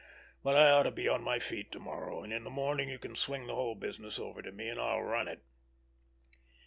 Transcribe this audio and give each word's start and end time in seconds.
But 0.41 0.55
I 0.55 0.71
ought 0.71 0.81
to 0.89 0.91
be 0.91 1.07
on 1.07 1.21
my 1.21 1.37
feet 1.37 1.71
to 1.73 1.79
morrow, 1.79 2.23
and 2.23 2.33
in 2.33 2.43
the 2.43 2.49
morning 2.49 2.89
you 2.89 2.97
can 2.97 3.15
swing 3.15 3.45
the 3.45 3.53
whole 3.53 3.75
business 3.75 4.17
over 4.17 4.41
to 4.41 4.51
me, 4.51 4.67
and 4.67 4.79
I'll 4.81 5.03
run 5.03 5.27
it." 5.27 5.43